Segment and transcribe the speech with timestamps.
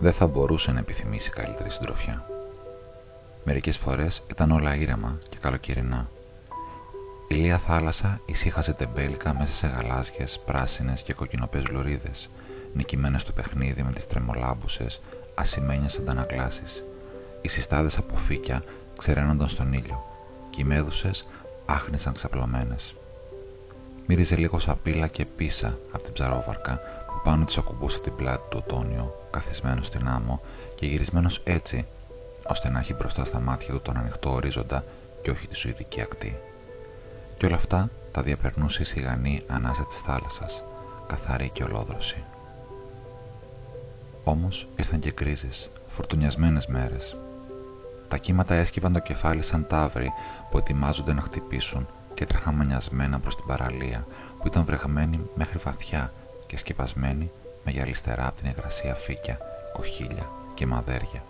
[0.00, 2.24] δεν θα μπορούσε να επιθυμήσει καλύτερη συντροφιά.
[3.44, 6.10] Μερικές φορές ήταν όλα ήρεμα και καλοκαιρινά.
[7.28, 12.28] Η λία θάλασσα ησύχαζε τεμπέλικα μέσα σε γαλάζιες, πράσινες και κοκκινοπές λωρίδες,
[12.74, 15.00] νικημένες στο παιχνίδι με τις τρεμολάμπουσες,
[15.34, 16.84] ασημένιες αντανακλάσεις.
[17.40, 18.62] Οι συστάδες από φύκια
[18.98, 20.04] ξεραίνονταν στον ήλιο
[20.50, 21.26] και οι μέδουσες
[21.66, 22.94] άχνησαν ξαπλωμένες.
[24.06, 28.64] Μύριζε λίγο σαπίλα και πίσα από την ψαρόβαρκα που πάνω της ακουμπούσε την πλάτη του
[28.66, 30.40] Τόνιο, καθισμένο στην άμμο
[30.74, 31.86] και γυρισμένος έτσι
[32.46, 34.84] ώστε να έχει μπροστά στα μάτια του τον ανοιχτό ορίζοντα
[35.22, 36.38] και όχι τη σουηδική ακτή.
[37.36, 40.62] Και όλα αυτά τα διαπερνούσε η σιγανή ανάσα της θάλασσας,
[41.06, 42.24] καθαρή και ολόδρωση.
[44.24, 47.16] Όμως ήρθαν και κρίζες, φορτουνιασμένες μέρες.
[48.08, 50.12] Τα κύματα έσκυβαν το κεφάλι σαν τάβροι
[50.50, 54.06] που ετοιμάζονται να χτυπήσουν και τρέχαν μανιασμένα προς την παραλία
[54.38, 56.12] που ήταν βρεγμένη μέχρι βαθιά
[56.46, 57.30] και σκεπασμένη
[57.64, 59.38] με γυαλιστερά από την υγρασία φύκια,
[59.72, 61.22] κοχύλια και μαδέρια.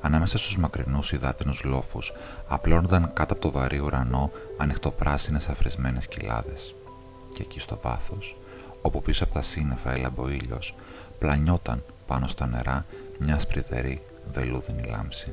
[0.00, 2.12] Ανάμεσα στους μακρινούς υδάτινους λόφους
[2.48, 6.74] απλώνονταν κάτω από το βαρύ ουρανό ανοιχτοπράσινες αφρισμένες κοιλάδες.
[7.34, 8.36] Και εκεί στο βάθος,
[8.82, 10.74] όπου πίσω από τα σύννεφα έλαμπε ο ήλιος,
[11.18, 12.86] πλανιόταν πάνω στα νερά
[13.18, 15.32] μια σπριδερή βελούδινη λάμψη.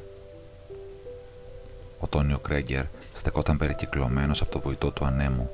[1.99, 2.83] Ο Τόνιο Κρέγκερ
[3.13, 5.49] στεκόταν περικυκλωμένος από το βουητό του ανέμου,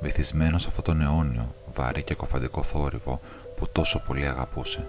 [0.00, 3.20] βυθισμένος αυτό τον αιώνιο, βαρύ και κοφαντικό θόρυβο
[3.62, 4.88] που τόσο πολύ αγαπούσε.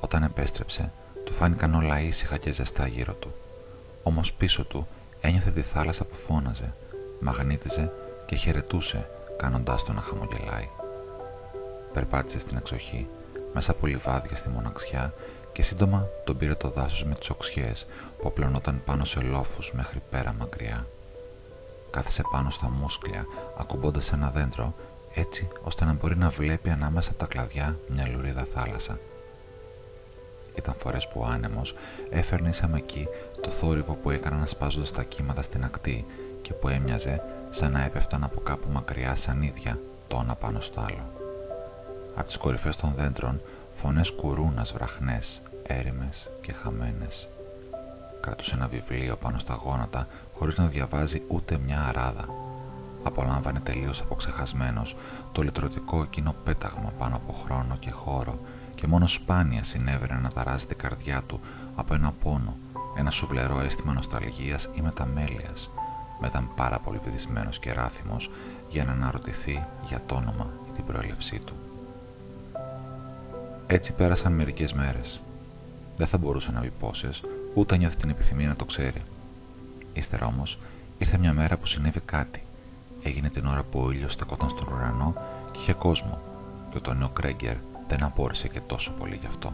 [0.00, 0.92] Όταν επέστρεψε,
[1.24, 3.34] του φάνηκαν όλα ήσυχα και ζεστά γύρω του.
[4.02, 4.86] Όμως πίσω του
[5.20, 6.74] ένιωθε τη θάλασσα που φώναζε,
[7.20, 7.92] μαγνήτιζε
[8.26, 10.68] και χαιρετούσε, κάνοντάς το να χαμογελάει.
[11.92, 13.08] Περπάτησε στην εξοχή,
[13.54, 15.14] μέσα από λιβάδια στη μοναξιά
[15.52, 17.86] και σύντομα τον πήρε το δάσος με τις οξιές
[18.18, 20.86] που απλωνόταν πάνω σε λόφους μέχρι πέρα μακριά.
[21.90, 23.24] Κάθισε πάνω στα μουσκλια,
[23.58, 24.74] ακουμπώντας ένα δέντρο,
[25.18, 28.98] έτσι ώστε να μπορεί να βλέπει ανάμεσα από τα κλαδιά μια λουρίδα θάλασσα.
[30.54, 31.74] Ήταν φορές που ο άνεμος
[32.10, 33.06] έφερνε σαν εκεί
[33.40, 36.04] το θόρυβο που έκαναν σπάζοντας τα κύματα στην ακτή
[36.42, 39.78] και που έμοιαζε σαν να έπεφταν από κάπου μακριά σαν ίδια
[40.08, 41.04] το ένα πάνω στο άλλο.
[42.14, 43.40] Από τις κορυφές των δέντρων
[43.74, 47.28] φωνές κουρούνας βραχνές, έρημες και χαμένες.
[48.20, 52.45] Κρατούσε ένα βιβλίο πάνω στα γόνατα χωρίς να διαβάζει ούτε μια αράδα.
[53.06, 54.82] Απολάμβανε τελείως αποξεχασμένο
[55.32, 58.38] το λυτρωτικό εκείνο πέταγμα πάνω από χρόνο και χώρο
[58.74, 61.40] και μόνο σπάνια συνέβαινε να ταράζει την καρδιά του
[61.76, 62.56] από ένα πόνο,
[62.96, 65.70] ένα σουβλερό αίσθημα νοσταλγίας ή μεταμέλειας.
[66.20, 68.30] Με ήταν πάρα πολύ βυθισμένος και ράθυμος
[68.70, 71.54] για να αναρωτηθεί για το όνομα ή την προέλευσή του.
[73.66, 75.20] Έτσι πέρασαν μερικές μέρες.
[75.96, 77.22] Δεν θα μπορούσε να πει πόσες,
[77.54, 79.02] ούτε νιώθει την επιθυμία να το ξέρει.
[79.92, 80.58] Ύστερα όμως
[80.98, 82.45] ήρθε μια μέρα που συνέβη κάτι.
[83.06, 85.14] Έγινε την ώρα που ο ήλιος στεκόταν στον ουρανό
[85.52, 86.18] και είχε κόσμο,
[86.70, 87.56] και ο Τόνιο Κρέγκερ
[87.88, 89.52] δεν απόρρισε και τόσο πολύ γι' αυτό.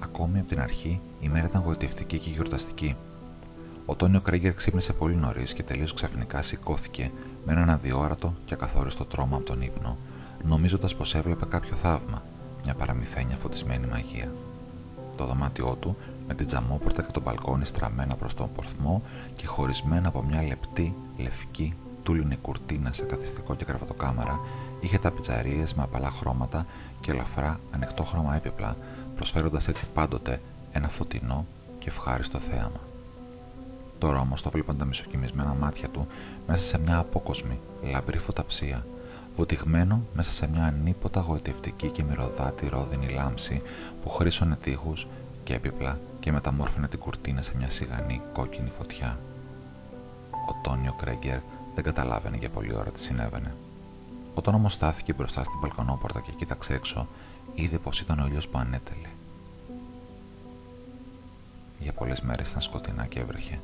[0.00, 2.96] Ακόμη από την αρχή η μέρα ήταν γοητευτική και γιορταστική.
[3.86, 7.10] Ο Τόνιο Κρέγκερ ξύπνησε πολύ νωρίς και τελείως ξαφνικά σηκώθηκε
[7.46, 9.96] με έναν αδιόρατο και ακαθόριστο τρόμο από τον ύπνο,
[10.46, 12.22] νομίζοντας πως έβλεπε κάποιο θαύμα,
[12.64, 14.32] μια παραμυθένια φωτισμένη μαγεία.
[15.16, 15.96] Το δωμάτιό του,
[16.28, 19.02] με την τζαμόπορτα και το μπαλκόνι στραμμένα προς τον πορθμό
[19.36, 24.40] και χωρισμένα από μια λεπτή, λευκή, τούλινη κουρτίνα σε καθιστικό και κρεβατοκάμαρα,
[24.80, 26.66] είχε τα πιτσαρίες με απαλά χρώματα
[27.00, 28.76] και ελαφρά ανοιχτόχρωμα έπιπλα,
[29.16, 30.40] προσφέροντας έτσι πάντοτε
[30.72, 31.46] ένα φωτεινό
[31.78, 32.80] και ευχάριστο θέαμα.
[33.98, 36.06] Τώρα όμως το βλέπαν τα μισοκυμισμένα μάτια του
[36.46, 37.60] μέσα σε μια απόκοσμη,
[37.92, 38.86] λαμπρή φωταψία,
[39.36, 43.62] βουτυγμένο μέσα σε μια ανίποτα γοητευτική και μυρωδάτη ρόδινη λάμψη
[44.02, 45.06] που χρήσωνε τείχους
[45.44, 49.18] και έπιπλα και μεταμόρφωνε την κουρτίνα σε μια σιγανή κόκκινη φωτιά.
[50.30, 51.38] Ο Τόνιο Κρέγκερ
[51.74, 53.56] δεν καταλάβαινε για πολλή ώρα τι συνέβαινε.
[54.34, 57.06] Όταν όμως στάθηκε μπροστά στην μπαλκονόπορτα και κοίταξε έξω,
[57.54, 59.08] είδε πως ήταν ο ήλιος που ανέτελε.
[61.78, 63.60] Για πολλές μέρες ήταν σκοτεινά και έβρεχε,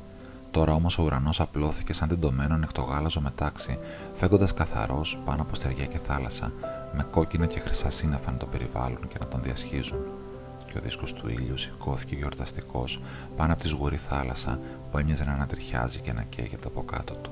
[0.50, 3.78] Τώρα όμως ο ουρανός απλώθηκε σαν τεντωμένο νυχτογάλαζο μετάξι,
[4.14, 6.52] φέγγοντα καθαρός πάνω από στεριά και θάλασσα,
[6.96, 9.98] με κόκκινα και χρυσά σύννεφα να τον περιβάλλουν και να τον διασχίζουν.
[10.66, 13.00] Και ο δίσκος του ήλιου σηκώθηκε γιορταστικός
[13.36, 14.58] πάνω από τη σγουρή θάλασσα
[14.90, 17.30] που έμοιαζε να ανατριχιάζει και να καίγεται από κάτω του.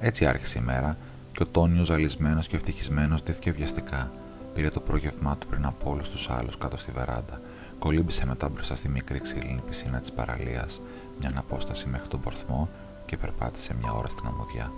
[0.00, 0.96] Έτσι άρχισε η μέρα
[1.32, 4.10] και ο Τόνιος, ζαλισμένος και ευτυχισμένος, ντύθηκε βιαστικά.
[4.54, 7.40] Πήρε το πρόγευμά του πριν από όλους τους άλλους κάτω στη βεράντα,
[7.78, 10.80] κολύμπησε μετά μπροστά στη μικρή ξύλινη πισίνα της παραλίας
[11.20, 12.68] μια απόσταση μέχρι τον πορθμό
[13.06, 14.72] και περπάτησε μια ώρα στην αμμουδιά.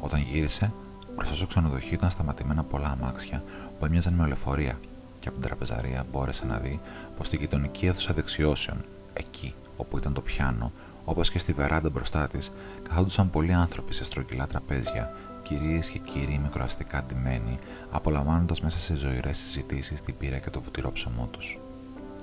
[0.00, 0.72] Όταν γύρισε,
[1.16, 3.42] μπροστά στο ξενοδοχείο ήταν σταματημένα πολλά αμάξια
[3.78, 4.78] που έμοιαζαν με ολεφορία
[5.20, 6.80] και από την τραπεζαρία μπόρεσε να δει
[7.16, 10.72] πως στη γειτονική αίθουσα δεξιώσεων, Εκεί όπου ήταν το πιάνο,
[11.04, 12.52] όπως και στη βεράντα μπροστά της,
[12.88, 15.12] καθόντουσαν πολλοί άνθρωποι σε στρογγυλά τραπέζια,
[15.42, 17.58] κυρίες και κύριοι μικροαστικά ντυμένοι,
[17.90, 21.58] απολαμβάνοντας μέσα σε ζωηρές συζητήσεις την πύρα και το βουτυρό ψωμό τους.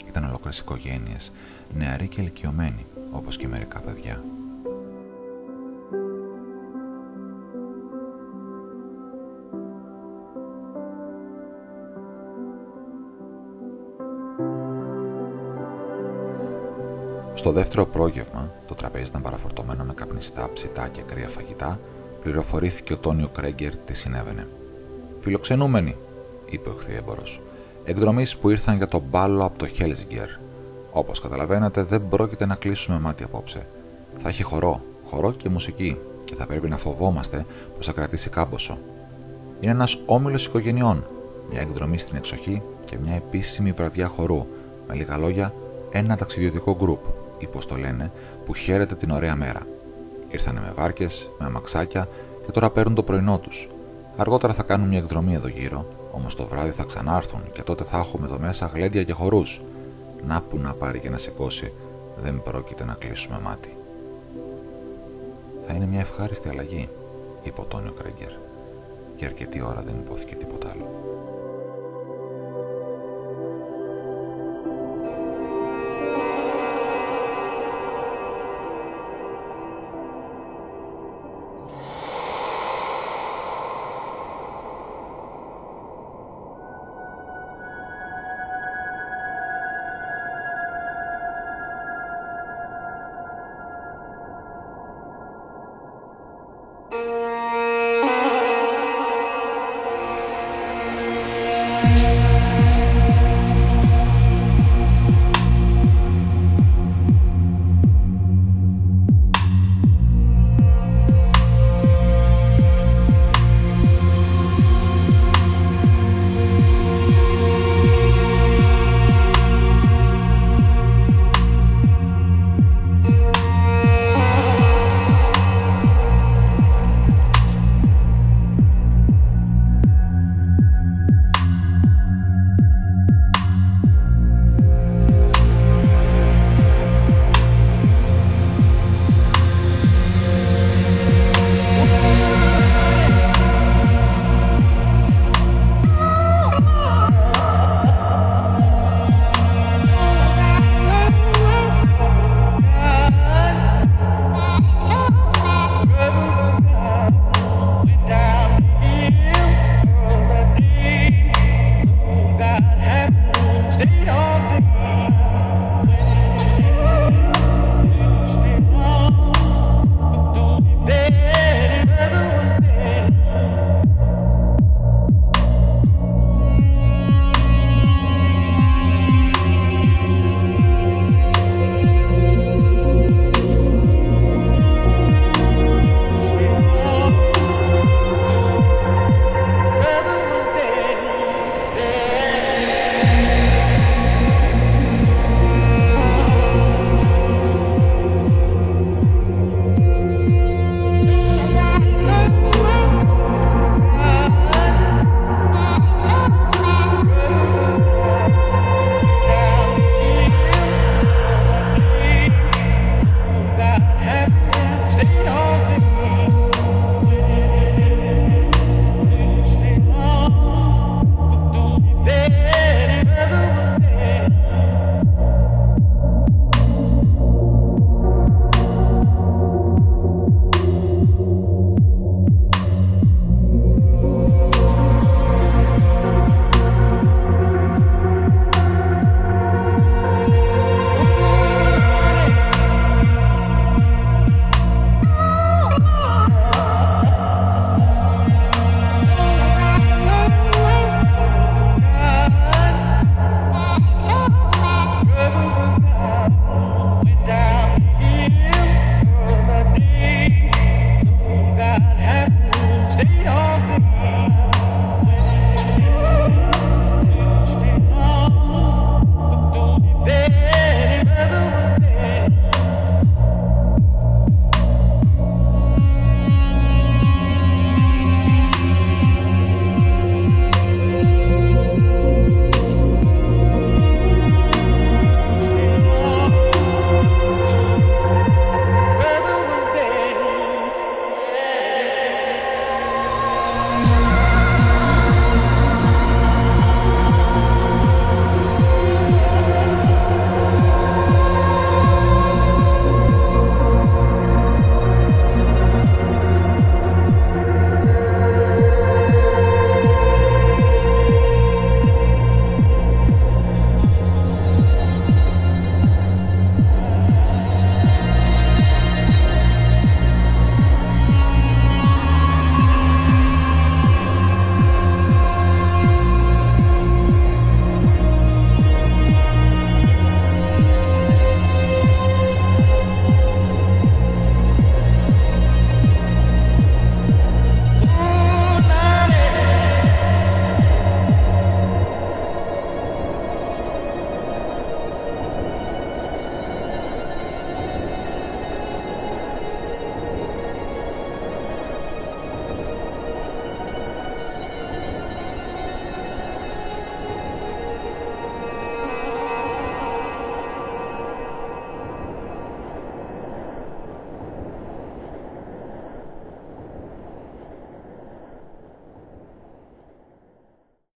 [0.07, 1.31] Ήταν ολόκληρες οικογένειες,
[1.73, 4.23] νεαροί και ηλικιωμένοι, όπως και μερικά παιδιά.
[17.33, 21.79] Στο δεύτερο πρόγευμα, το τραπέζι ήταν παραφορτωμένο με καπνιστά, ψητά και κρύα φαγητά,
[22.21, 24.47] πληροφορήθηκε ο Τόνιο Κρέγκερ τι συνέβαινε.
[25.19, 25.95] Φιλοξενούμενοι,
[26.49, 27.23] είπε ο χθιέμπορο.
[27.85, 30.29] Εκδρομής που ήρθαν για τον μπάλο από το Χέλζιγκερ.
[30.91, 33.67] Όπως καταλαβαίνετε, δεν πρόκειται να κλείσουμε μάτι απόψε.
[34.21, 37.45] Θα έχει χορό, χορό και μουσική, και θα πρέπει να φοβόμαστε
[37.75, 38.77] πως θα κρατήσει κάμποσο.
[39.59, 41.05] Είναι ένας όμιλος οικογενειών,
[41.51, 44.45] μια εκδρομή στην εξοχή και μια επίσημη βραδιά χορού,
[44.87, 45.53] με λίγα λόγια,
[45.91, 46.99] ένα ταξιδιωτικό γκρουπ
[47.37, 48.11] ή πώ το λένε,
[48.45, 49.67] που χαίρεται την ωραία μέρα.
[50.29, 52.07] Ήρθανε με βάρκες, με αμαξάκια
[52.45, 53.69] και τώρα παίρνουν το πρωινό τους.
[54.17, 57.97] Αργότερα θα κάνουν μια εκδρομή εδώ γύρω, όμως το βράδυ θα ξανάρθουν και τότε θα
[57.97, 59.61] έχουμε εδώ μέσα γλέντια και χορούς.
[60.27, 61.73] Να που να πάρει και να σηκώσει,
[62.21, 63.77] δεν πρόκειται να κλείσουμε μάτι.
[65.67, 66.89] Θα είναι μια ευχάριστη αλλαγή,
[67.43, 68.31] είπε ο Τόνιο Κρέγκερ.
[69.17, 70.87] Για αρκετή ώρα δεν υπόθηκε τίποτα άλλο.